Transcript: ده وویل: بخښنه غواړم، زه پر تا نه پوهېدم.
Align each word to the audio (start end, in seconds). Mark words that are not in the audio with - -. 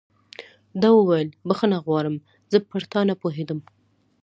ده 0.81 0.89
وویل: 0.97 1.29
بخښنه 1.47 1.77
غواړم، 1.85 2.15
زه 2.51 2.57
پر 2.69 2.81
تا 2.91 2.99
نه 3.09 3.15
پوهېدم. 3.21 3.59